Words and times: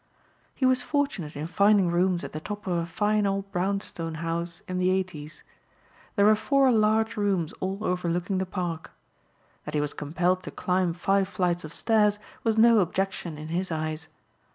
He 0.55 0.65
was 0.65 0.81
fortunate 0.81 1.35
in 1.35 1.45
finding 1.45 1.91
rooms 1.91 2.23
at 2.23 2.31
the 2.31 2.39
top 2.39 2.65
of 2.65 2.73
a 2.73 2.85
fine 2.87 3.27
old 3.27 3.51
brownstone 3.51 4.15
house 4.15 4.63
in 4.67 4.79
the 4.79 4.89
eighties. 4.89 5.43
There 6.15 6.25
were 6.25 6.33
four 6.35 6.71
large 6.71 7.15
rooms 7.17 7.53
all 7.59 7.77
overlooking 7.85 8.39
the 8.39 8.47
Park. 8.47 8.89
That 9.63 9.75
he 9.75 9.79
was 9.79 9.93
compelled 9.93 10.41
to 10.41 10.49
climb 10.49 10.93
five 10.93 11.27
flights 11.27 11.63
of 11.63 11.71
stairs 11.71 12.17
was 12.43 12.57
no 12.57 12.79
objection 12.79 13.37
in 13.37 13.49
his 13.49 13.71
eyes. 13.71 14.07